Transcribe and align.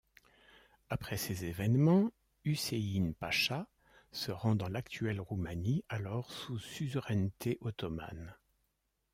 Après 0.89 1.15
ces 1.15 1.45
événements, 1.45 2.09
Hüseyin 2.43 3.11
Pacha 3.11 3.67
se 4.11 4.31
rend 4.31 4.55
dans 4.55 4.67
l'actuelle 4.67 5.19
Roumanie 5.21 5.85
alors 5.89 6.31
sous 6.31 6.57
suzeraineté 6.57 7.59
ottomane. 7.61 8.35